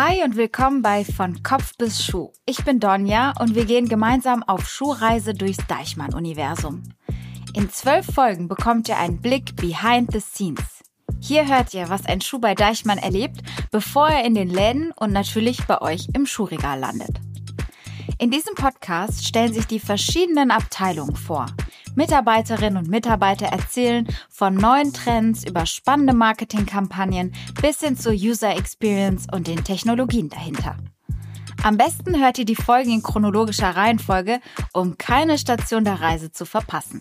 [0.00, 2.30] Hi und willkommen bei Von Kopf bis Schuh.
[2.46, 6.84] Ich bin Donja und wir gehen gemeinsam auf Schuhreise durchs Deichmann-Universum.
[7.52, 10.84] In zwölf Folgen bekommt ihr einen Blick behind the scenes.
[11.20, 13.40] Hier hört ihr, was ein Schuh bei Deichmann erlebt,
[13.72, 17.18] bevor er in den Läden und natürlich bei euch im Schuhregal landet.
[18.20, 21.46] In diesem Podcast stellen sich die verschiedenen Abteilungen vor.
[21.94, 27.32] Mitarbeiterinnen und Mitarbeiter erzählen von neuen Trends über spannende Marketingkampagnen
[27.62, 30.76] bis hin zur User Experience und den Technologien dahinter.
[31.62, 34.40] Am besten hört ihr die Folgen in chronologischer Reihenfolge,
[34.72, 37.00] um keine Station der Reise zu verpassen.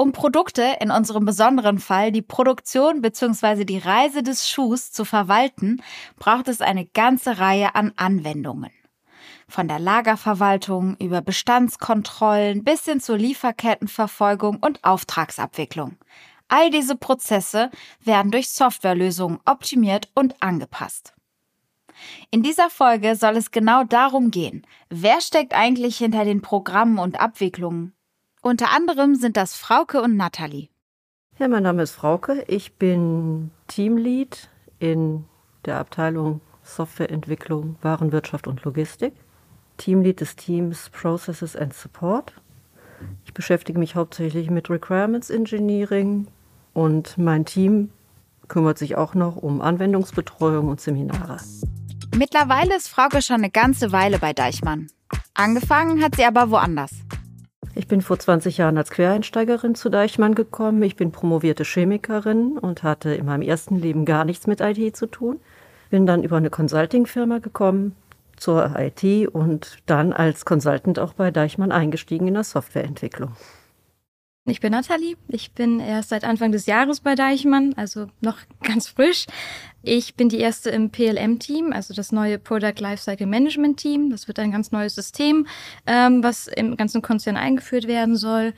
[0.00, 3.66] Um Produkte, in unserem besonderen Fall die Produktion bzw.
[3.66, 5.82] die Reise des Schuhs zu verwalten,
[6.18, 8.70] braucht es eine ganze Reihe an Anwendungen.
[9.46, 15.98] Von der Lagerverwaltung über Bestandskontrollen bis hin zur Lieferkettenverfolgung und Auftragsabwicklung.
[16.48, 17.70] All diese Prozesse
[18.02, 21.12] werden durch Softwarelösungen optimiert und angepasst.
[22.30, 27.20] In dieser Folge soll es genau darum gehen, wer steckt eigentlich hinter den Programmen und
[27.20, 27.92] Abwicklungen?
[28.42, 30.68] Unter anderem sind das Frauke und Nathalie.
[31.38, 32.42] Ja, mein Name ist Frauke.
[32.48, 35.24] Ich bin Teamlead in
[35.66, 39.12] der Abteilung Softwareentwicklung, Warenwirtschaft und Logistik.
[39.76, 42.32] Teamlead des Teams Processes and Support.
[43.26, 46.26] Ich beschäftige mich hauptsächlich mit Requirements Engineering
[46.72, 47.90] und mein Team
[48.48, 51.38] kümmert sich auch noch um Anwendungsbetreuung und Seminare.
[52.16, 54.88] Mittlerweile ist Frauke schon eine ganze Weile bei Deichmann.
[55.34, 56.90] Angefangen hat sie aber woanders.
[57.80, 60.82] Ich bin vor 20 Jahren als Quereinsteigerin zu Deichmann gekommen.
[60.82, 65.06] Ich bin promovierte Chemikerin und hatte in meinem ersten Leben gar nichts mit IT zu
[65.06, 65.40] tun.
[65.88, 67.96] Bin dann über eine Consulting-Firma gekommen,
[68.36, 73.34] zur IT und dann als Consultant auch bei Deichmann eingestiegen in der Softwareentwicklung.
[74.44, 75.16] Ich bin Nathalie.
[75.28, 79.26] Ich bin erst seit Anfang des Jahres bei Deichmann, also noch ganz frisch.
[79.82, 84.10] Ich bin die erste im PLM-Team, also das neue Product Lifecycle Management Team.
[84.10, 85.46] Das wird ein ganz neues System,
[85.86, 88.52] ähm, was im ganzen Konzern eingeführt werden soll.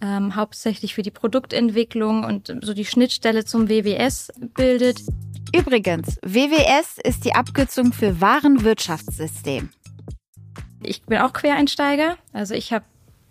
[0.00, 5.00] Ähm, hauptsächlich für die Produktentwicklung und so die Schnittstelle zum WWS bildet.
[5.52, 9.70] Übrigens, WWS ist die Abkürzung für Warenwirtschaftssystem.
[10.80, 12.84] Ich bin auch Quereinsteiger, also ich habe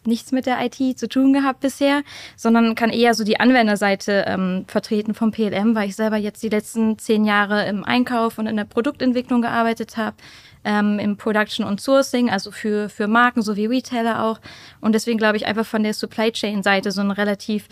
[0.08, 2.02] nichts mit der IT zu tun gehabt bisher,
[2.36, 6.50] sondern kann eher so die Anwenderseite ähm, vertreten vom PLM, weil ich selber jetzt die
[6.50, 10.18] letzten zehn Jahre im Einkauf und in der Produktentwicklung gearbeitet habe,
[10.64, 14.40] ähm, im Production und Sourcing, also für, für Marken sowie Retailer auch.
[14.82, 17.68] Und deswegen glaube ich einfach von der Supply Chain Seite so ein relativ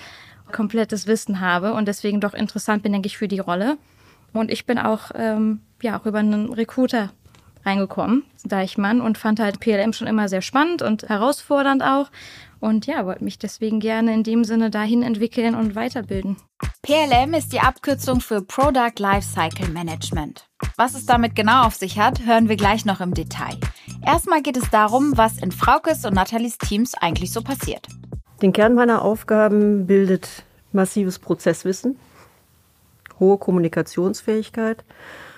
[0.51, 3.77] komplettes Wissen habe und deswegen doch interessant bin, denke ich, für die Rolle.
[4.33, 7.11] Und ich bin auch, ähm, ja, auch über einen Recruiter
[7.65, 12.09] reingekommen, Deichmann, und fand halt PLM schon immer sehr spannend und herausfordernd auch.
[12.59, 16.37] Und ja, wollte mich deswegen gerne in dem Sinne dahin entwickeln und weiterbilden.
[16.81, 20.47] PLM ist die Abkürzung für Product Lifecycle Management.
[20.77, 23.57] Was es damit genau auf sich hat, hören wir gleich noch im Detail.
[24.05, 27.87] Erstmal geht es darum, was in Fraukes und Nathalies Teams eigentlich so passiert.
[28.41, 31.97] Den Kern meiner Aufgaben bildet massives Prozesswissen,
[33.19, 34.83] hohe Kommunikationsfähigkeit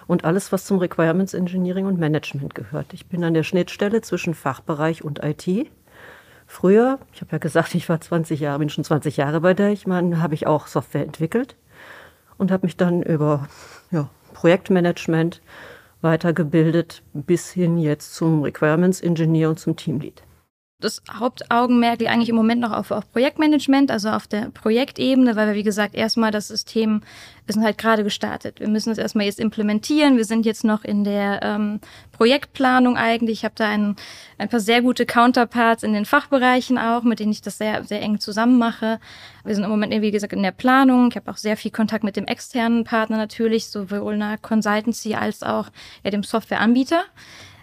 [0.07, 2.93] und alles, was zum Requirements Engineering und Management gehört.
[2.93, 5.69] Ich bin an der Schnittstelle zwischen Fachbereich und IT.
[6.45, 10.21] Früher, ich habe ja gesagt, ich war 20 Jahre, bin schon 20 Jahre bei Deichmann,
[10.21, 11.55] habe ich auch Software entwickelt
[12.37, 13.47] und habe mich dann über
[13.91, 15.41] ja, Projektmanagement
[16.01, 20.23] weitergebildet bis hin jetzt zum Requirements Engineer und zum Teamlead
[20.79, 25.47] das Hauptaugenmerk liegt eigentlich im Moment noch auf, auf Projektmanagement, also auf der Projektebene, weil
[25.47, 27.01] wir, wie gesagt, erstmal das System,
[27.47, 28.59] wir sind halt gerade gestartet.
[28.59, 30.17] Wir müssen es erstmal jetzt implementieren.
[30.17, 31.79] Wir sind jetzt noch in der ähm,
[32.11, 33.39] Projektplanung eigentlich.
[33.39, 33.95] Ich habe da ein,
[34.37, 38.03] ein paar sehr gute Counterparts in den Fachbereichen auch, mit denen ich das sehr, sehr
[38.03, 38.99] eng zusammen mache.
[39.43, 41.09] Wir sind im Moment, wie gesagt, in der Planung.
[41.09, 45.41] Ich habe auch sehr viel Kontakt mit dem externen Partner natürlich, sowohl einer Consultancy als
[45.41, 45.69] auch
[46.03, 47.03] ja, dem Softwareanbieter.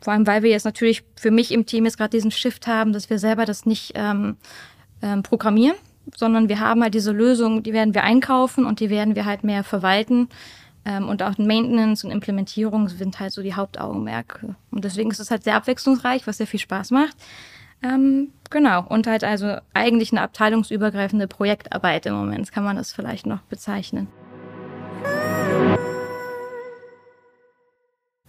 [0.05, 2.93] Vor allem, weil wir jetzt natürlich für mich im Team jetzt gerade diesen Shift haben,
[2.93, 4.37] dass wir selber das nicht ähm,
[5.01, 5.77] ähm, programmieren,
[6.15, 9.45] sondern wir haben halt diese Lösung, die werden wir einkaufen und die werden wir halt
[9.45, 10.29] mehr verwalten.
[10.85, 14.55] Ähm, und auch Maintenance und Implementierung sind halt so die Hauptaugenmerke.
[14.71, 17.17] Und deswegen ist es halt sehr abwechslungsreich, was sehr viel Spaß macht.
[17.83, 18.85] Ähm, genau.
[18.87, 24.09] Und halt also eigentlich eine abteilungsübergreifende Projektarbeit im Moment, kann man das vielleicht noch bezeichnen.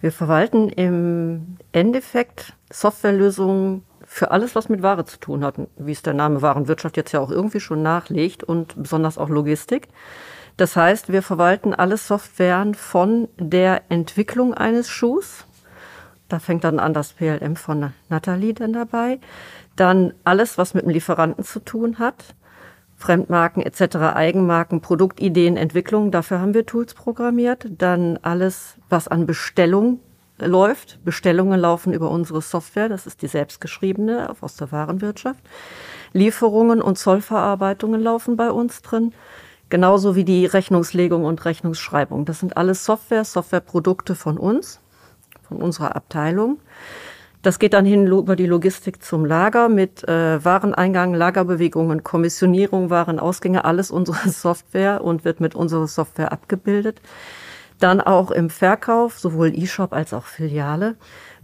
[0.06, 6.02] Wir verwalten im Endeffekt Softwarelösungen für alles, was mit Ware zu tun hat, wie es
[6.02, 9.88] der Name Warenwirtschaft jetzt ja auch irgendwie schon nachlegt und besonders auch Logistik.
[10.56, 15.44] Das heißt, wir verwalten alle Softwaren von der Entwicklung eines Schuhs.
[16.28, 19.18] Da fängt dann an das PLM von Nathalie dann dabei.
[19.74, 22.35] Dann alles, was mit dem Lieferanten zu tun hat.
[22.96, 26.10] Fremdmarken etc., Eigenmarken, Produktideen, Entwicklung.
[26.10, 27.66] Dafür haben wir Tools programmiert.
[27.70, 30.00] Dann alles, was an Bestellung
[30.38, 30.98] läuft.
[31.04, 32.88] Bestellungen laufen über unsere Software.
[32.88, 35.40] Das ist die selbstgeschriebene aus der Warenwirtschaft.
[36.12, 39.12] Lieferungen und Zollverarbeitungen laufen bei uns drin.
[39.68, 42.24] Genauso wie die Rechnungslegung und Rechnungsschreibung.
[42.24, 44.80] Das sind alles Software, Softwareprodukte von uns,
[45.42, 46.60] von unserer Abteilung.
[47.42, 53.64] Das geht dann hin über die Logistik zum Lager mit äh, Wareneingang, Lagerbewegungen, Kommissionierung, Warenausgänge,
[53.64, 57.00] alles unsere Software und wird mit unserer Software abgebildet.
[57.78, 60.96] Dann auch im Verkauf, sowohl E-Shop als auch Filiale.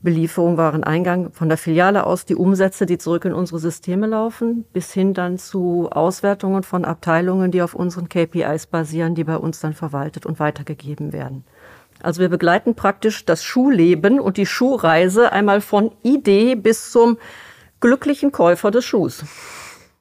[0.02, 4.93] Belieferung, Wareneingang von der Filiale aus, die Umsätze, die zurück in unsere Systeme laufen, bis
[4.93, 9.75] hin dann zu Auswertungen von Abteilungen, die auf unseren KPIs basieren, die bei uns dann
[9.75, 11.44] verwaltet und weitergegeben werden.
[12.02, 17.19] Also wir begleiten praktisch das Schuhleben und die Schuhreise einmal von Idee bis zum
[17.81, 19.25] glücklichen Käufer des Schuhs.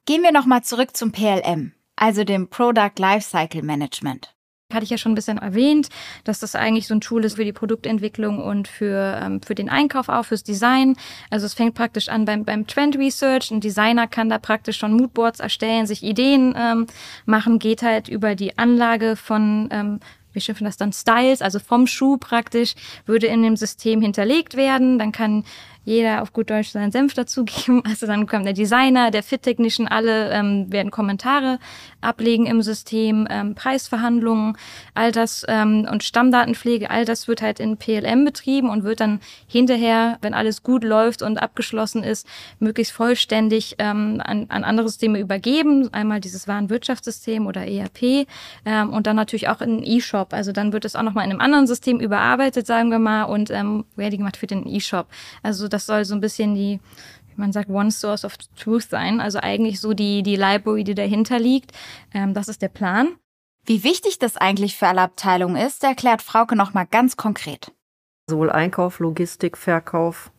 [0.04, 4.34] Gehen wir nochmal zurück zum PLM, also dem Product Lifecycle Management
[4.74, 5.88] hatte ich ja schon ein bisschen erwähnt,
[6.24, 9.68] dass das eigentlich so ein Tool ist für die Produktentwicklung und für, ähm, für den
[9.68, 10.96] Einkauf auch, fürs Design.
[11.30, 13.50] Also es fängt praktisch an beim, beim Trend Research.
[13.50, 16.86] Ein Designer kann da praktisch schon Moodboards erstellen, sich Ideen ähm,
[17.26, 20.00] machen, geht halt über die Anlage von ähm,
[20.32, 22.74] wir schimpfen das dann Styles, also vom Schuh praktisch,
[23.06, 24.98] würde in dem System hinterlegt werden.
[24.98, 25.44] Dann kann
[25.84, 27.82] jeder auf gut Deutsch seinen Senf dazugeben.
[27.92, 31.58] Also dann kommt der Designer, der Fit-Technician, alle ähm, werden Kommentare
[32.00, 34.56] ablegen im System, ähm, Preisverhandlungen,
[34.94, 39.20] all das ähm, und Stammdatenpflege, all das wird halt in PLM betrieben und wird dann
[39.46, 42.26] hinterher, wenn alles gut läuft und abgeschlossen ist,
[42.58, 45.92] möglichst vollständig ähm, an, an andere Systeme übergeben.
[45.92, 48.26] Einmal dieses Warenwirtschaftssystem oder ERP
[48.64, 50.32] ähm, und dann natürlich auch in E-Shop.
[50.32, 53.50] Also dann wird es auch nochmal in einem anderen System überarbeitet, sagen wir mal, und
[53.50, 55.06] ähm, ready gemacht für den E-Shop.
[55.42, 56.80] Also das soll so ein bisschen die,
[57.28, 59.20] wie man sagt, One Source of Truth sein.
[59.20, 61.72] Also eigentlich so die, die Library, die dahinter liegt.
[62.12, 63.16] Ähm, das ist der Plan.
[63.64, 67.72] Wie wichtig das eigentlich für alle Abteilungen ist, erklärt Frauke nochmal ganz konkret.
[68.28, 70.32] Sowohl Einkauf, Logistik, Verkauf,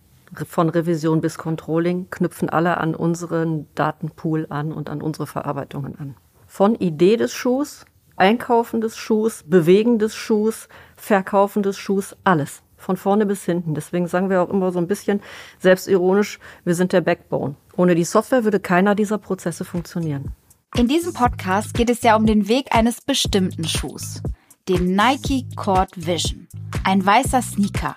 [0.47, 6.15] von Revision bis Controlling knüpfen alle an unseren Datenpool an und an unsere Verarbeitungen an.
[6.47, 12.97] Von Idee des Schuhs, Einkaufen des Schuhs, Bewegen des Schuhs, Verkaufen des Schuhs, alles von
[12.97, 13.73] vorne bis hinten.
[13.73, 15.21] Deswegen sagen wir auch immer so ein bisschen
[15.59, 17.55] selbstironisch, wir sind der Backbone.
[17.75, 20.31] Ohne die Software würde keiner dieser Prozesse funktionieren.
[20.75, 24.21] In diesem Podcast geht es ja um den Weg eines bestimmten Schuhs,
[24.67, 26.47] den Nike Court Vision.
[26.83, 27.95] Ein weißer Sneaker.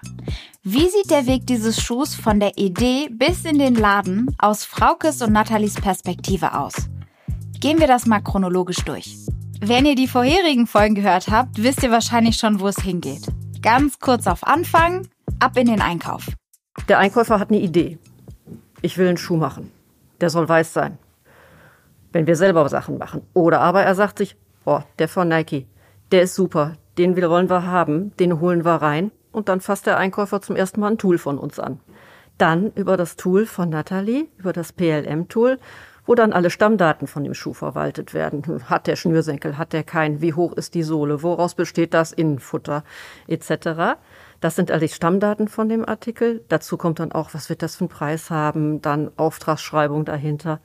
[0.63, 5.23] Wie sieht der Weg dieses Schuhs von der Idee bis in den Laden aus Fraukes
[5.23, 6.75] und Nathalies Perspektive aus?
[7.61, 9.17] Gehen wir das mal chronologisch durch.
[9.61, 13.27] Wenn ihr die vorherigen Folgen gehört habt, wisst ihr wahrscheinlich schon, wo es hingeht.
[13.67, 15.09] Ganz kurz auf Anfang,
[15.41, 16.29] ab in den Einkauf.
[16.89, 17.99] Der Einkäufer hat eine Idee.
[18.81, 19.73] Ich will einen Schuh machen.
[20.21, 20.99] Der soll weiß sein.
[22.13, 23.23] Wenn wir selber Sachen machen.
[23.35, 25.67] Oder aber er sagt sich, boah, der von Nike,
[26.13, 29.11] der ist super, den wollen wir haben, den holen wir rein.
[29.33, 31.81] Und dann fasst der Einkäufer zum ersten Mal ein Tool von uns an.
[32.39, 35.59] Dann über das Tool von Natalie, über das PLM-Tool,
[36.07, 38.65] wo dann alle Stammdaten von dem Schuh verwaltet werden.
[38.71, 42.85] Hat der Schnürsenkel, hat der keinen, wie hoch ist die Sohle, woraus besteht das Innenfutter
[43.27, 43.99] etc.
[44.41, 46.45] Das sind all die Stammdaten von dem Artikel.
[46.49, 50.61] Dazu kommt dann auch, was wird das für einen Preis haben, dann Auftragsschreibung dahinter.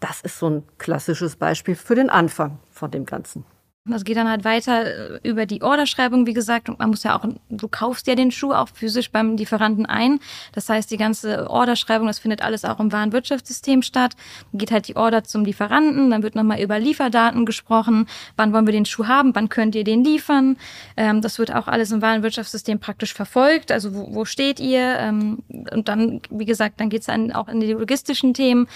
[0.00, 3.44] Das ist so ein klassisches Beispiel für den Anfang von dem Ganzen.
[3.88, 6.68] Das geht dann halt weiter äh, über die Orderschreibung, wie gesagt.
[6.68, 10.20] Und man muss ja auch, du kaufst ja den Schuh auch physisch beim Lieferanten ein.
[10.52, 14.14] Das heißt, die ganze Orderschreibung, das findet alles auch im Warenwirtschaftssystem statt.
[14.52, 18.06] Dann geht halt die Order zum Lieferanten, dann wird nochmal über Lieferdaten gesprochen.
[18.36, 19.34] Wann wollen wir den Schuh haben?
[19.34, 20.56] Wann könnt ihr den liefern?
[20.96, 23.72] Ähm, das wird auch alles im Warenwirtschaftssystem praktisch verfolgt.
[23.72, 24.98] Also wo, wo steht ihr?
[24.98, 25.38] Ähm,
[25.72, 28.68] und dann, wie gesagt, dann geht's dann auch in die logistischen Themen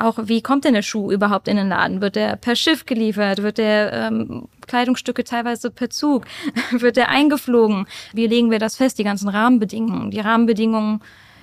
[0.00, 2.00] auch wie kommt denn der Schuh überhaupt in den Laden?
[2.00, 3.42] Wird der per Schiff geliefert?
[3.42, 6.24] Wird der ähm, Kleidungsstücke teilweise per Zug?
[6.70, 7.86] Wird der eingeflogen?
[8.12, 8.98] Wie legen wir das fest?
[8.98, 11.00] Die ganzen Rahmenbedingungen, die Rahmenbedingungen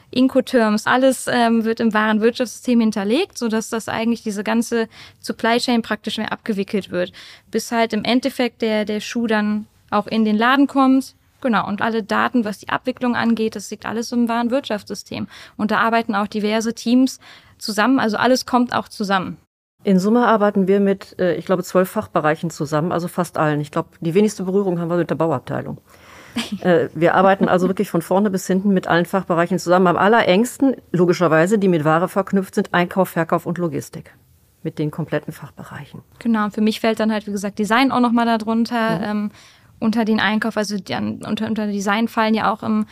[0.10, 4.88] Incoterms, alles ähm, wird im wahren Wirtschaftssystem hinterlegt, so dass das eigentlich diese ganze
[5.20, 7.12] Supply Chain praktisch mehr abgewickelt wird,
[7.52, 11.14] bis halt im Endeffekt der der Schuh dann auch in den Laden kommt.
[11.42, 15.28] Genau, und alle Daten, was die Abwicklung angeht, das liegt alles im wahren Wirtschaftssystem.
[15.56, 17.20] Und da arbeiten auch diverse Teams
[17.58, 18.00] zusammen.
[18.00, 19.38] Also alles kommt auch zusammen.
[19.84, 23.62] In Summe arbeiten wir mit, äh, ich glaube, zwölf Fachbereichen zusammen, also fast allen.
[23.62, 25.78] Ich glaube, die wenigste Berührung haben wir mit der Bauabteilung.
[26.62, 29.88] Äh, wir arbeiten also wirklich von vorne bis hinten mit allen Fachbereichen zusammen.
[29.88, 34.14] Am allerengsten, logischerweise, die mit Ware verknüpft sind, Einkauf, Verkauf und Logistik.
[34.62, 36.04] Mit den kompletten Fachbereichen.
[36.20, 39.04] Genau, für mich fällt dann halt, wie gesagt, Design auch nochmal darunter, mhm.
[39.04, 39.32] ähm,
[39.80, 42.86] unter den Einkauf, also die, unter, unter Design fallen ja auch im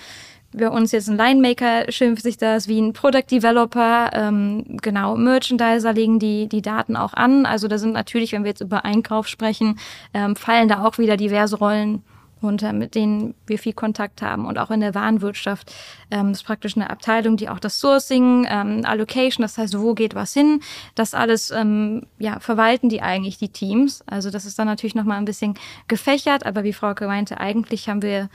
[0.57, 5.93] bei uns jetzt ein Linemaker schimpft sich das, wie ein Product Developer, ähm, genau, Merchandiser
[5.93, 7.45] legen die, die Daten auch an.
[7.45, 9.77] Also da sind natürlich, wenn wir jetzt über Einkauf sprechen,
[10.13, 12.03] ähm, fallen da auch wieder diverse Rollen
[12.45, 15.73] runter, mit denen wir viel Kontakt haben und auch in der Warenwirtschaft.
[16.11, 20.15] Ähm, ist praktisch eine Abteilung, die auch das Sourcing, ähm, Allocation, das heißt, wo geht
[20.15, 20.61] was hin,
[20.95, 24.03] das alles ähm, ja, verwalten die eigentlich die Teams.
[24.07, 25.55] Also das ist dann natürlich nochmal ein bisschen
[25.87, 28.29] gefächert, aber wie Frau meinte, eigentlich haben wir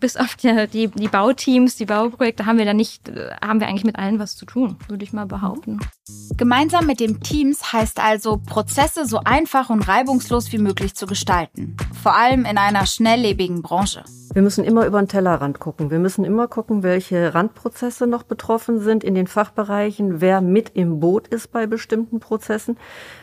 [0.00, 3.10] bis auf die, die, die Bauteams, die Bauprojekte haben wir da nicht,
[3.42, 5.80] haben wir eigentlich mit allen was zu tun, würde ich mal behaupten.
[6.36, 11.76] Gemeinsam mit den Teams heißt also, Prozesse so einfach und reibungslos wie möglich zu gestalten.
[12.02, 14.04] Vor allem in einer schnelllebigen Branche.
[14.34, 15.90] Wir müssen immer über den Tellerrand gucken.
[15.90, 21.00] Wir müssen immer gucken, welche Randprozesse noch betroffen sind in den Fachbereichen, wer mit im
[21.00, 22.76] Boot ist bei bestimmten Prozessen.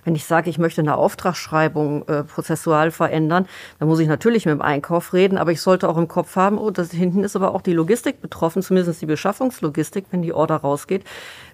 [0.04, 3.46] Wenn ich sage, ich möchte eine Auftragsschreibung äh, prozessual verändern,
[3.78, 6.58] dann muss ich natürlich mit dem Einkauf reden, aber ich sollte auch im Kopf haben,
[6.58, 10.56] oh, das hinten ist aber auch die Logistik betroffen, zumindest die Beschaffungslogistik, wenn die Order
[10.56, 11.04] rausgeht,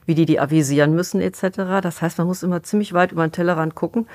[0.05, 1.81] wie die die avisieren müssen etc.
[1.81, 4.07] Das heißt, man muss immer ziemlich weit über den Tellerrand gucken.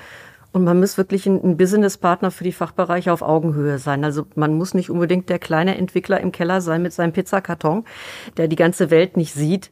[0.57, 4.03] Und man muss wirklich ein, ein Businesspartner für die Fachbereiche auf Augenhöhe sein.
[4.03, 7.85] Also man muss nicht unbedingt der kleine Entwickler im Keller sein mit seinem Pizzakarton,
[8.37, 9.69] der die ganze Welt nicht sieht,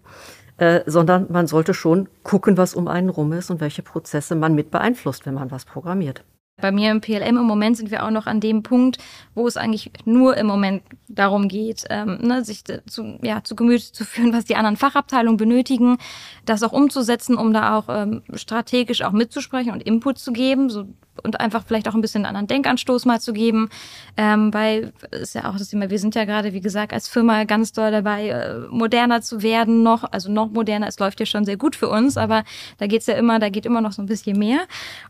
[0.57, 4.53] äh, sondern man sollte schon gucken, was um einen rum ist und welche Prozesse man
[4.53, 6.23] mit beeinflusst, wenn man was programmiert.
[6.61, 8.97] Bei mir im PLM im Moment sind wir auch noch an dem Punkt,
[9.33, 13.91] wo es eigentlich nur im Moment darum geht, ähm, ne, sich zu, ja, zu Gemüte
[13.91, 15.97] zu führen, was die anderen Fachabteilungen benötigen,
[16.45, 20.87] das auch umzusetzen, um da auch ähm, strategisch auch mitzusprechen und Input zu geben, so
[21.23, 23.69] und einfach vielleicht auch ein bisschen einen anderen Denkanstoß mal zu geben,
[24.15, 27.43] ähm, weil ist ja auch das Thema, wir sind ja gerade, wie gesagt, als Firma
[27.43, 31.45] ganz doll dabei, äh, moderner zu werden noch, also noch moderner, es läuft ja schon
[31.45, 32.43] sehr gut für uns, aber
[32.77, 34.59] da geht's ja immer, da geht immer noch so ein bisschen mehr.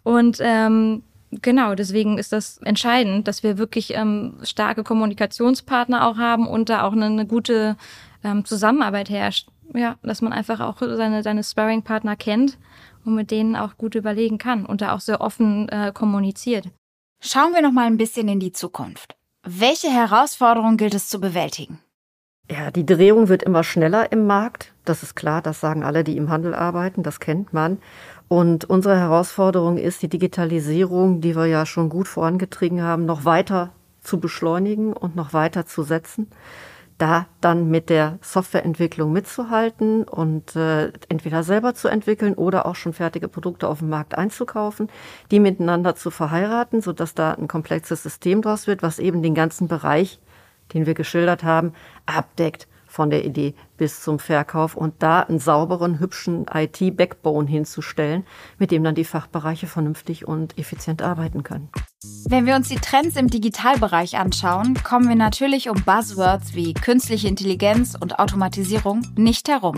[0.03, 1.03] Und ähm,
[1.41, 6.83] Genau, deswegen ist das entscheidend, dass wir wirklich ähm, starke Kommunikationspartner auch haben und da
[6.83, 7.77] auch eine, eine gute
[8.23, 9.49] ähm, Zusammenarbeit herrscht.
[9.73, 12.57] Ja, dass man einfach auch seine, seine Sparring-Partner kennt
[13.03, 16.67] und mit denen auch gut überlegen kann und da auch sehr offen äh, kommuniziert.
[17.19, 19.15] Schauen wir noch mal ein bisschen in die Zukunft.
[19.43, 21.79] Welche Herausforderungen gilt es zu bewältigen?
[22.49, 24.73] Ja, die Drehung wird immer schneller im Markt.
[24.85, 27.79] Das ist klar, das sagen alle, die im Handel arbeiten, das kennt man.
[28.27, 33.71] Und unsere Herausforderung ist, die Digitalisierung, die wir ja schon gut vorangetrieben haben, noch weiter
[34.01, 36.27] zu beschleunigen und noch weiter zu setzen.
[36.97, 42.93] Da dann mit der Softwareentwicklung mitzuhalten und äh, entweder selber zu entwickeln oder auch schon
[42.93, 44.89] fertige Produkte auf dem Markt einzukaufen,
[45.29, 49.67] die miteinander zu verheiraten, sodass da ein komplexes System draus wird, was eben den ganzen
[49.67, 50.19] Bereich,
[50.73, 51.73] den wir geschildert haben,
[52.05, 58.25] abdeckt von der Idee bis zum Verkauf und da einen sauberen, hübschen IT-Backbone hinzustellen,
[58.57, 61.69] mit dem dann die Fachbereiche vernünftig und effizient arbeiten können.
[62.27, 67.27] Wenn wir uns die Trends im Digitalbereich anschauen, kommen wir natürlich um Buzzwords wie künstliche
[67.27, 69.75] Intelligenz und Automatisierung nicht herum.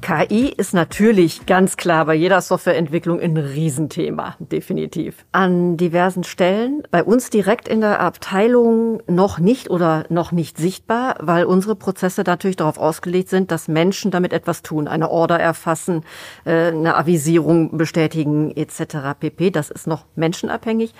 [0.00, 5.26] KI ist natürlich ganz klar bei jeder Softwareentwicklung ein Riesenthema, definitiv.
[5.32, 11.16] An diversen Stellen, bei uns direkt in der Abteilung noch nicht oder noch nicht sichtbar,
[11.20, 16.02] weil unsere Prozesse natürlich darauf ausgelegt sind, dass Menschen damit etwas tun, eine Order erfassen,
[16.44, 19.18] äh, eine Avisierung bestätigen etc.
[19.18, 19.50] pp.
[19.50, 20.94] Das ist noch menschenabhängig.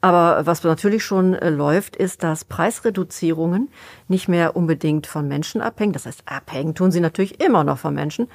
[0.00, 3.68] Aber was natürlich schon äh, läuft, ist, dass Preisreduzierungen
[4.08, 5.92] nicht mehr unbedingt von Menschen abhängen.
[5.92, 8.28] Das heißt, abhängen tun sie natürlich immer noch von Menschen.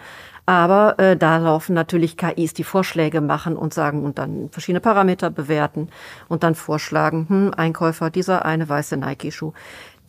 [0.46, 5.30] Aber äh, da laufen natürlich KIs, die Vorschläge machen und sagen und dann verschiedene Parameter
[5.30, 5.90] bewerten
[6.28, 9.54] und dann vorschlagen, hm, Einkäufer, dieser eine weiße Nike-Schuh,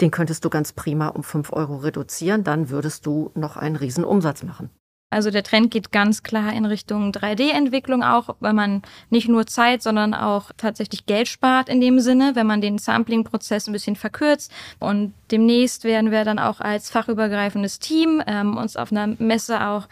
[0.00, 4.04] den könntest du ganz prima um fünf Euro reduzieren, dann würdest du noch einen riesen
[4.04, 4.70] Umsatz machen.
[5.10, 9.82] Also der Trend geht ganz klar in Richtung 3D-Entwicklung auch, weil man nicht nur Zeit,
[9.82, 14.52] sondern auch tatsächlich Geld spart in dem Sinne, wenn man den Sampling-Prozess ein bisschen verkürzt.
[14.78, 19.88] Und demnächst werden wir dann auch als fachübergreifendes Team ähm, uns auf einer Messe auch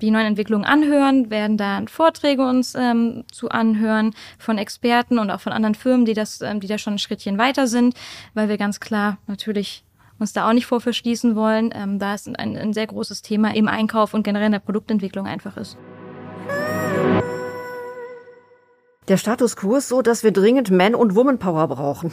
[0.00, 5.40] die neuen Entwicklungen anhören, werden dann Vorträge uns ähm, zu anhören von Experten und auch
[5.40, 7.94] von anderen Firmen, die das, ähm, die da schon ein Schrittchen weiter sind,
[8.34, 9.85] weil wir ganz klar natürlich
[10.18, 13.68] uns da auch nicht vorverschließen wollen, ähm, da es ein, ein sehr großes Thema im
[13.68, 15.76] Einkauf und generell in der Produktentwicklung einfach ist.
[19.08, 22.12] Der Status quo ist so, dass wir dringend Man- und Woman-Power brauchen.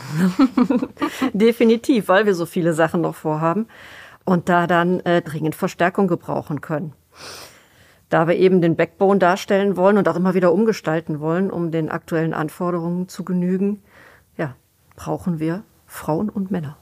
[1.33, 3.67] Definitiv, weil wir so viele Sachen noch vorhaben
[4.25, 6.93] und da dann äh, dringend Verstärkung gebrauchen können.
[8.09, 11.89] Da wir eben den Backbone darstellen wollen und auch immer wieder umgestalten wollen, um den
[11.89, 13.81] aktuellen Anforderungen zu genügen,
[14.37, 14.55] ja,
[14.95, 16.77] brauchen wir Frauen und Männer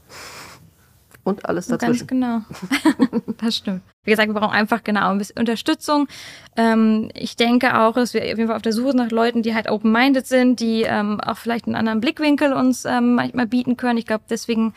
[1.31, 2.07] und alles dazwischen.
[2.07, 3.21] Ganz genau.
[3.41, 3.81] das stimmt.
[4.03, 6.07] Wie gesagt, wir brauchen einfach genau ein bisschen Unterstützung.
[6.55, 9.53] Ähm, ich denke auch, dass wir auf jeden Fall auf der Suche nach Leuten, die
[9.53, 13.97] halt open-minded sind, die ähm, auch vielleicht einen anderen Blickwinkel uns ähm, manchmal bieten können.
[13.97, 14.73] Ich glaube, deswegen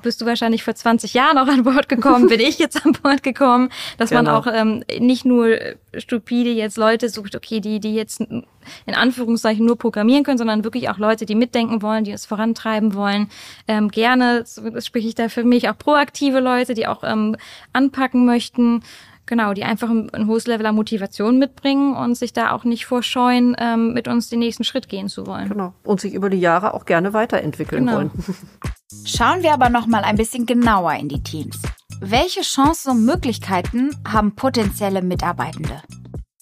[0.00, 3.22] bist du wahrscheinlich vor 20 Jahren auch an Bord gekommen, bin ich jetzt an Bord
[3.22, 4.22] gekommen, dass genau.
[4.22, 5.56] man auch ähm, nicht nur
[5.96, 10.88] stupide jetzt Leute sucht, okay, die, die jetzt in Anführungszeichen nur programmieren können, sondern wirklich
[10.88, 13.28] auch Leute, die mitdenken wollen, die es vorantreiben wollen.
[13.68, 14.44] Ähm, gerne
[14.78, 17.36] spreche ich da für mich auch proaktive Leute, die auch ähm,
[17.72, 18.82] anpacken möchten.
[19.26, 22.86] Genau, die einfach ein, ein, hohes Level an Motivation mitbringen und sich da auch nicht
[22.86, 25.48] vorscheuen, ähm, mit uns den nächsten Schritt gehen zu wollen.
[25.48, 25.74] Genau.
[25.84, 27.98] Und sich über die Jahre auch gerne weiterentwickeln genau.
[27.98, 28.10] wollen.
[29.04, 31.60] Schauen wir aber noch mal ein bisschen genauer in die Teams.
[32.00, 35.82] Welche Chancen und Möglichkeiten haben potenzielle Mitarbeitende?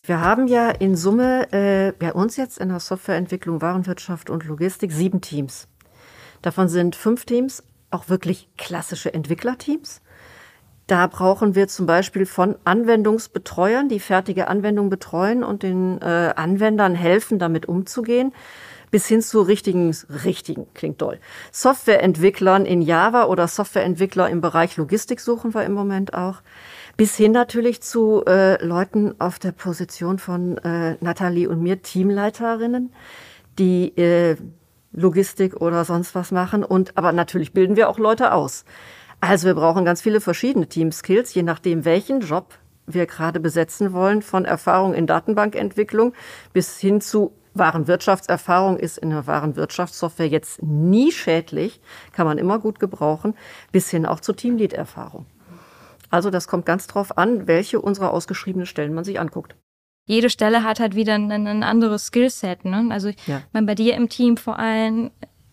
[0.03, 4.91] Wir haben ja in Summe äh, bei uns jetzt in der Softwareentwicklung, Warenwirtschaft und Logistik
[4.91, 5.69] sieben Teams.
[6.41, 10.01] Davon sind fünf Teams auch wirklich klassische Entwicklerteams.
[10.91, 16.97] Da brauchen wir zum Beispiel von Anwendungsbetreuern, die fertige Anwendungen betreuen und den äh, Anwendern
[16.97, 18.33] helfen, damit umzugehen,
[18.91, 21.21] bis hin zu richtigen, richtigen, klingt doll,
[21.53, 26.43] Softwareentwicklern in Java oder Softwareentwickler im Bereich Logistik suchen wir im Moment auch,
[26.97, 32.93] bis hin natürlich zu äh, Leuten auf der Position von äh, Nathalie und mir, Teamleiterinnen,
[33.61, 34.35] die äh,
[34.91, 38.65] Logistik oder sonst was machen und aber natürlich bilden wir auch Leute aus.
[39.21, 44.23] Also wir brauchen ganz viele verschiedene Team-Skills, je nachdem, welchen Job wir gerade besetzen wollen,
[44.23, 46.15] von Erfahrung in Datenbankentwicklung
[46.53, 51.81] bis hin zu Warenwirtschaftserfahrung ist in der Warenwirtschaftssoftware jetzt nie schädlich,
[52.13, 53.35] kann man immer gut gebrauchen,
[53.73, 55.27] bis hin auch zu Teamlead-Erfahrung.
[56.11, 59.57] Also das kommt ganz drauf an, welche unserer ausgeschriebenen Stellen man sich anguckt.
[60.07, 62.65] Jede Stelle hat halt wieder ein, ein anderes Skillset.
[62.65, 62.89] Ne?
[62.91, 63.39] Also ja.
[63.39, 65.11] ich meine, bei dir im Team vor allem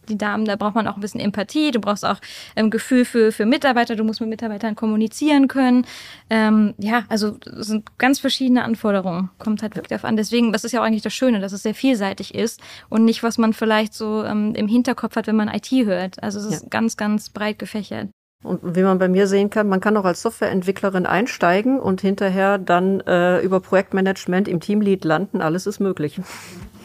[0.10, 2.20] die Damen, da braucht man auch ein bisschen Empathie, du brauchst auch
[2.56, 5.86] ähm, Gefühl für, für Mitarbeiter, du musst mit Mitarbeitern kommunizieren können.
[6.30, 10.18] Ähm, ja, also sind ganz verschiedene Anforderungen, kommt halt wirklich darauf an.
[10.18, 13.24] Deswegen, das ist ja auch eigentlich das Schöne, dass es sehr vielseitig ist und nicht,
[13.24, 16.22] was man vielleicht so ähm, im Hinterkopf hat, wenn man IT hört.
[16.24, 16.68] Also es ist ja.
[16.70, 18.10] ganz, ganz breit gefächert.
[18.44, 22.58] Und wie man bei mir sehen kann, man kann auch als Softwareentwicklerin einsteigen und hinterher
[22.60, 25.42] dann äh, über Projektmanagement im Teamlead landen.
[25.42, 26.22] Alles ist möglich.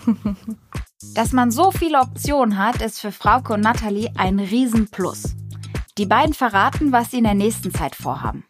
[1.14, 5.34] Dass man so viele Optionen hat, ist für Frauke und Nathalie ein Riesenplus.
[5.98, 8.44] Die beiden verraten, was sie in der nächsten Zeit vorhaben.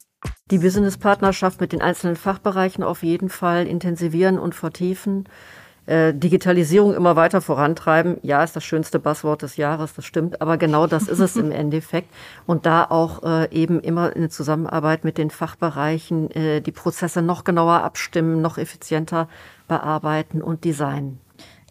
[0.51, 5.29] Die Businesspartnerschaft mit den einzelnen Fachbereichen auf jeden Fall intensivieren und vertiefen.
[5.87, 8.19] Äh, Digitalisierung immer weiter vorantreiben.
[8.23, 11.51] Ja, ist das schönste Buzzword des Jahres, das stimmt, aber genau das ist es im
[11.51, 12.15] Endeffekt.
[12.47, 17.43] Und da auch äh, eben immer in Zusammenarbeit mit den Fachbereichen äh, die Prozesse noch
[17.43, 19.27] genauer abstimmen, noch effizienter
[19.67, 21.19] bearbeiten und designen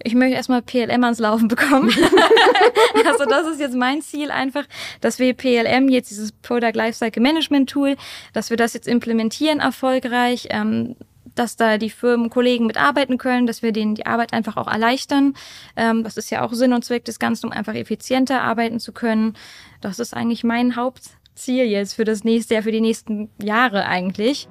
[0.04, 1.90] ich möchte erstmal PLM ans Laufen bekommen.
[3.06, 4.66] also das ist jetzt mein Ziel einfach,
[5.02, 7.96] dass wir PLM jetzt dieses Product Lifecycle Management Tool,
[8.34, 10.96] dass wir das jetzt implementieren erfolgreich, ähm,
[11.36, 15.34] dass da die Firmen, Kollegen mitarbeiten können, dass wir denen die Arbeit einfach auch erleichtern.
[15.76, 18.92] Ähm, das ist ja auch Sinn und Zweck des Ganzen, um einfach effizienter arbeiten zu
[18.92, 19.38] können.
[19.80, 24.48] Das ist eigentlich mein Hauptziel jetzt für das nächste Jahr, für die nächsten Jahre eigentlich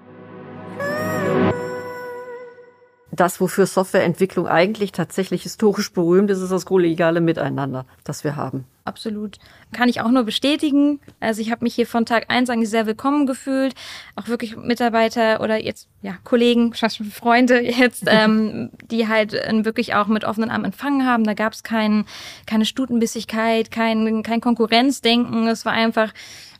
[3.12, 8.64] das, wofür Softwareentwicklung eigentlich tatsächlich historisch berühmt ist, ist das kollegiale Miteinander, das wir haben.
[8.84, 9.38] Absolut.
[9.72, 11.00] Kann ich auch nur bestätigen.
[11.20, 13.74] Also ich habe mich hier von Tag eins eigentlich sehr willkommen gefühlt.
[14.16, 20.06] Auch wirklich Mitarbeiter oder jetzt ja Kollegen, Freunde jetzt, ähm, die halt äh, wirklich auch
[20.06, 21.24] mit offenen Armen empfangen haben.
[21.24, 22.04] Da gab es kein,
[22.46, 25.46] keine Stutenbissigkeit, kein, kein Konkurrenzdenken.
[25.46, 26.12] Es war einfach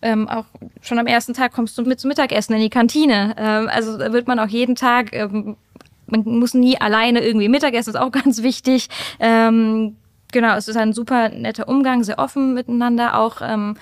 [0.03, 0.47] ähm, auch
[0.83, 3.35] schon am ersten Tag kommst du mit zum Mittagessen in die Kantine.
[3.37, 5.57] Ähm, also da wird man auch jeden Tag ähm,
[6.11, 8.89] man muss nie alleine irgendwie Mittagessen, ist auch ganz wichtig.
[9.19, 9.97] Ähm,
[10.33, 13.77] genau, es ist ein super netter Umgang, sehr offen miteinander, auch ähm,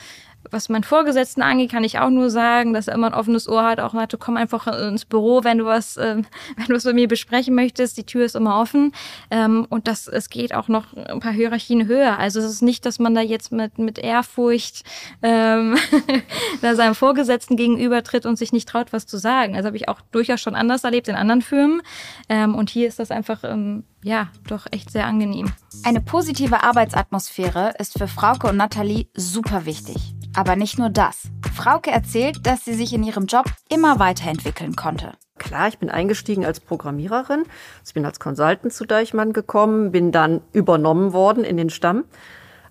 [0.51, 3.65] was meinen Vorgesetzten angeht, kann ich auch nur sagen, dass er immer ein offenes Ohr
[3.65, 3.81] hat.
[3.81, 6.17] Auch Mathe, komm einfach ins Büro, wenn du was, äh,
[6.57, 7.97] wenn du was mit mir besprechen möchtest.
[7.97, 8.93] Die Tür ist immer offen.
[9.31, 12.19] Ähm, und das, es geht auch noch ein paar Hierarchien höher.
[12.19, 14.85] Also es ist nicht, dass man da jetzt mit, mit Ehrfurcht
[15.23, 15.77] ähm,
[16.61, 19.57] seinem Vorgesetzten gegenübertritt und sich nicht traut, was zu sagen.
[19.57, 21.83] Also habe ich auch durchaus schon anders erlebt in anderen Firmen.
[22.29, 25.53] Ähm, und hier ist das einfach, ähm, ja, doch echt sehr angenehm.
[25.85, 30.18] Eine positive Arbeitsatmosphäre ist für Frauke und Nathalie super wichtig.
[30.39, 31.23] Aber nicht nur das.
[31.53, 35.15] Frauke erzählt, dass sie sich in ihrem Job immer weiterentwickeln konnte.
[35.37, 37.43] Klar, ich bin eingestiegen als Programmiererin.
[37.85, 42.05] Ich bin als Consultant zu Deichmann gekommen, bin dann übernommen worden in den Stamm.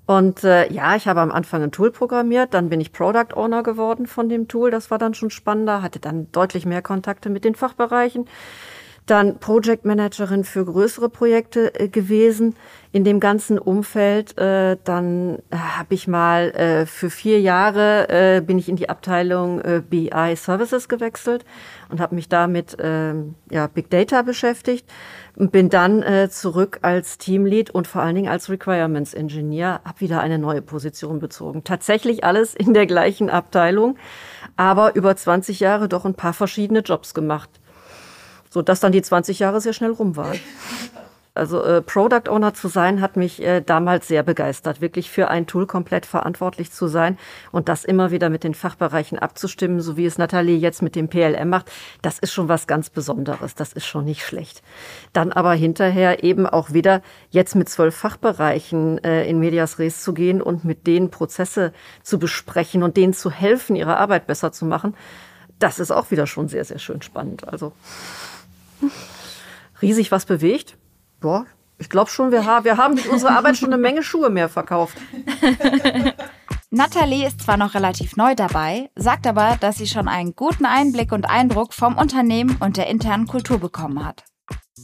[0.06, 3.64] Und äh, ja, ich habe am Anfang ein Tool programmiert, dann bin ich Product Owner
[3.64, 4.72] geworden von dem Tool.
[4.72, 8.30] Das war dann schon spannender, hatte dann deutlich mehr Kontakte mit den Fachbereichen.
[9.08, 12.56] Dann Project Managerin für größere Projekte äh, gewesen
[12.92, 14.38] in dem ganzen Umfeld.
[14.38, 18.90] Äh, dann äh, habe ich mal äh, für vier Jahre äh, bin ich in die
[18.90, 21.46] Abteilung äh, BI Services gewechselt
[21.90, 24.86] und habe mich da mit ähm, ja, Big Data beschäftigt
[25.38, 30.20] und bin dann zurück als Teamlead und vor allen Dingen als Requirements Engineer, habe wieder
[30.20, 31.64] eine neue Position bezogen.
[31.64, 33.98] Tatsächlich alles in der gleichen Abteilung,
[34.56, 37.57] aber über 20 Jahre doch ein paar verschiedene Jobs gemacht
[38.50, 40.40] so dass dann die 20 Jahre sehr schnell rum waren.
[41.38, 45.46] Also äh, Product Owner zu sein, hat mich äh, damals sehr begeistert, wirklich für ein
[45.46, 47.18] Tool komplett verantwortlich zu sein
[47.52, 51.08] und das immer wieder mit den Fachbereichen abzustimmen, so wie es Nathalie jetzt mit dem
[51.08, 51.72] PLM macht.
[52.02, 54.64] Das ist schon was ganz Besonderes, das ist schon nicht schlecht.
[55.14, 60.14] Dann aber hinterher eben auch wieder jetzt mit zwölf Fachbereichen äh, in Medias Res zu
[60.14, 64.66] gehen und mit denen Prozesse zu besprechen und denen zu helfen, ihre Arbeit besser zu
[64.66, 64.96] machen.
[65.60, 67.48] Das ist auch wieder schon sehr, sehr schön spannend.
[67.48, 67.74] Also
[69.82, 70.78] riesig was bewegt.
[71.20, 71.46] Boah,
[71.80, 74.50] ich glaube schon, wir, haben, wir haben durch unsere Arbeit schon eine Menge Schuhe mehr
[74.50, 74.98] verkauft.
[76.70, 81.12] Nathalie ist zwar noch relativ neu dabei, sagt aber, dass sie schon einen guten Einblick
[81.12, 84.26] und Eindruck vom Unternehmen und der internen Kultur bekommen hat.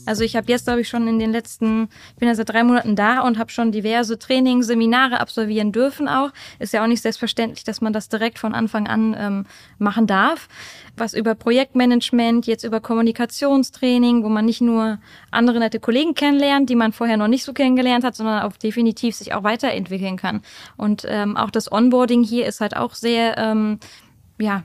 [0.06, 2.64] Also ich habe jetzt, glaube ich, schon in den letzten, ich bin ja seit drei
[2.64, 6.30] Monaten da und habe schon diverse Trainings, Seminare absolvieren dürfen auch.
[6.58, 9.46] Ist ja auch nicht selbstverständlich, dass man das direkt von Anfang an ähm,
[9.78, 10.48] machen darf.
[10.96, 14.98] Was über Projektmanagement, jetzt über Kommunikationstraining, wo man nicht nur
[15.30, 19.16] andere nette Kollegen kennenlernt, die man vorher noch nicht so kennengelernt hat, sondern auch definitiv
[19.16, 20.42] sich auch weiterentwickeln kann.
[20.76, 23.78] Und ähm, auch das Onboarding hier ist halt auch sehr, ähm,
[24.38, 24.62] ja,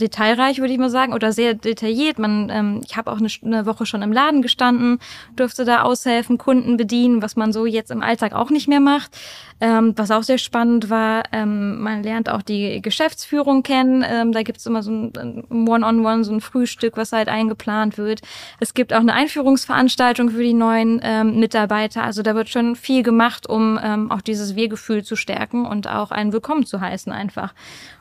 [0.00, 2.18] detailreich, würde ich mal sagen, oder sehr detailliert.
[2.18, 4.98] Man, ähm, ich habe auch eine, eine, Woche schon im Laden gestanden,
[5.36, 9.16] durfte da aushelfen, Kunden bedienen, was man so jetzt im Alltag auch nicht mehr macht.
[9.60, 14.04] Ähm, was auch sehr spannend war, ähm, man lernt auch die Geschäftsführung kennen.
[14.06, 17.96] Ähm, da gibt's immer so ein One-on-One, -on -one, so ein Frühstück, was halt eingeplant
[17.96, 18.20] wird.
[18.60, 22.02] Es gibt auch eine Einführungsveranstaltung für die neuen ähm, Mitarbeiter.
[22.02, 26.10] Also da wird schon viel gemacht, um ähm, auch dieses Wir-Gefühl zu stärken und auch
[26.10, 27.54] einen Willkommen zu heißen einfach.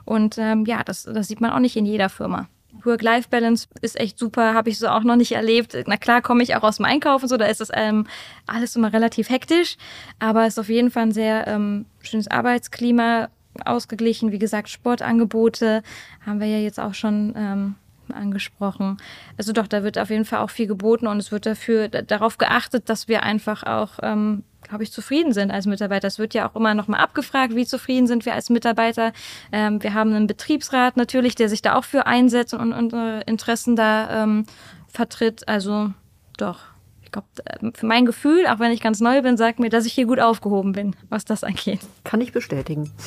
[0.06, 2.48] Und ähm, ja, das, das sieht man auch nicht in jeder Firma.
[2.84, 5.78] Work-Life-Balance ist echt super, habe ich so auch noch nicht erlebt.
[5.86, 8.08] Na klar komme ich auch aus dem Einkaufen, so da ist das ähm,
[8.48, 9.78] alles immer relativ hektisch,
[10.20, 13.30] aber es ist auf jeden Fall ein sehr ähm, schönes Arbeitsklima,
[13.66, 14.32] ausgeglichen.
[14.32, 15.84] Wie gesagt, Sportangebote
[16.26, 17.76] haben wir ja jetzt auch schon ähm,
[18.12, 18.98] angesprochen.
[19.38, 22.38] Also doch, da wird auf jeden Fall auch viel geboten und es wird dafür darauf
[22.38, 26.08] geachtet, dass wir einfach auch ähm, glaube ich, zufrieden sind als Mitarbeiter.
[26.08, 29.13] Es wird ja auch immer noch mal abgefragt, wie zufrieden sind wir als Mitarbeiter.
[29.52, 33.76] Ähm, wir haben einen Betriebsrat natürlich, der sich da auch für einsetzt und unsere Interessen
[33.76, 34.45] da ähm,
[34.88, 35.47] vertritt.
[35.47, 35.91] Also
[36.38, 36.60] doch,
[37.04, 39.86] ich glaube, äh, für mein Gefühl, auch wenn ich ganz neu bin, sagt mir, dass
[39.86, 41.80] ich hier gut aufgehoben bin, was das angeht.
[42.04, 42.91] Kann ich bestätigen.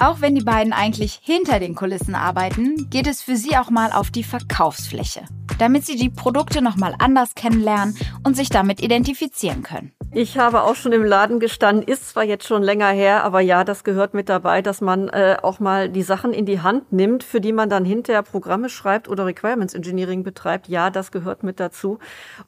[0.00, 3.92] Auch wenn die beiden eigentlich hinter den Kulissen arbeiten, geht es für sie auch mal
[3.92, 5.24] auf die Verkaufsfläche,
[5.58, 9.92] damit sie die Produkte noch mal anders kennenlernen und sich damit identifizieren können.
[10.12, 13.64] Ich habe auch schon im Laden gestanden, ist zwar jetzt schon länger her, aber ja,
[13.64, 17.22] das gehört mit dabei, dass man äh, auch mal die Sachen in die Hand nimmt,
[17.22, 20.68] für die man dann hinterher Programme schreibt oder Requirements Engineering betreibt.
[20.68, 21.98] Ja, das gehört mit dazu.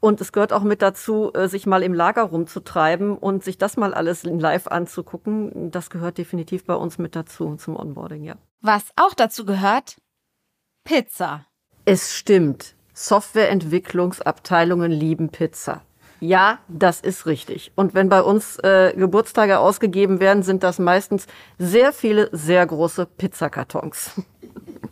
[0.01, 3.77] Und es gehört auch mit dazu, äh, sich mal im Lager rumzutreiben und sich das
[3.77, 5.71] mal alles live anzugucken.
[5.71, 8.37] Das gehört definitiv bei uns mit dazu zum Onboarding, ja.
[8.61, 9.97] Was auch dazu gehört?
[10.85, 11.45] Pizza.
[11.85, 12.75] Es stimmt.
[12.95, 15.83] Softwareentwicklungsabteilungen lieben Pizza.
[16.21, 17.71] Ja, das ist richtig.
[17.77, 21.27] Und wenn bei uns äh, Geburtstage ausgegeben werden, sind das meistens
[21.59, 24.13] sehr viele, sehr große Pizzakartons.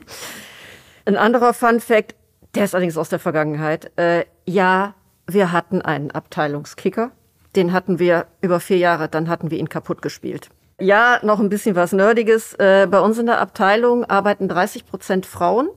[1.04, 2.14] Ein anderer Fun Fact,
[2.54, 3.90] der ist allerdings aus der Vergangenheit.
[3.98, 4.94] Äh, ja,
[5.26, 7.10] wir hatten einen Abteilungskicker.
[7.56, 10.50] Den hatten wir über vier Jahre, dann hatten wir ihn kaputt gespielt.
[10.78, 12.52] Ja, noch ein bisschen was Nerdiges.
[12.54, 15.68] Äh, bei uns in der Abteilung arbeiten 30 Prozent Frauen.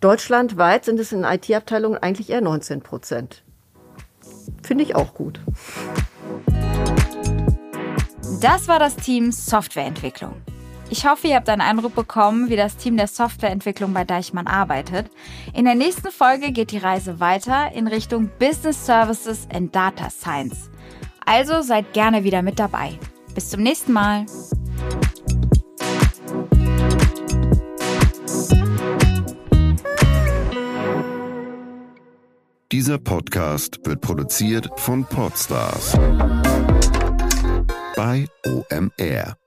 [0.00, 3.42] Deutschlandweit sind es in IT-Abteilungen eigentlich eher 19 Prozent.
[4.62, 5.40] Finde ich auch gut.
[8.40, 10.34] Das war das Team Softwareentwicklung.
[10.90, 15.10] Ich hoffe, ihr habt einen Eindruck bekommen, wie das Team der Softwareentwicklung bei Deichmann arbeitet.
[15.52, 20.70] In der nächsten Folge geht die Reise weiter in Richtung Business Services and Data Science.
[21.26, 22.98] Also seid gerne wieder mit dabei.
[23.34, 24.26] Bis zum nächsten Mal.
[32.70, 35.92] Dieser Podcast wird produziert von Podstars
[37.96, 39.37] bei OMR.